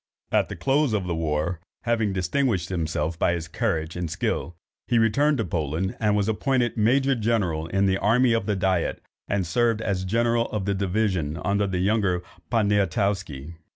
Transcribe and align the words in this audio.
At 0.31 0.49
the 0.49 0.55
close 0.55 0.93
of 0.93 1.05
the 1.05 1.13
war, 1.13 1.59
having 1.83 2.11
distinguished 2.11 2.69
himself 2.69 3.19
by 3.19 3.33
his 3.33 3.47
courage 3.47 3.95
and 3.95 4.09
skill, 4.09 4.55
he 4.87 4.97
returned 4.97 5.37
to 5.37 5.45
Poland, 5.45 5.95
was 6.01 6.27
appointed 6.27 6.75
major 6.75 7.13
general 7.13 7.67
in 7.67 7.85
the 7.85 7.99
army 7.99 8.33
of 8.33 8.47
the 8.47 8.55
diet, 8.55 8.99
and 9.27 9.45
served 9.45 9.79
as 9.79 10.03
general 10.03 10.47
of 10.47 10.65
division 10.65 11.39
under 11.45 11.67
the 11.67 11.77
younger 11.77 12.23
Poniatowski. 12.49 13.53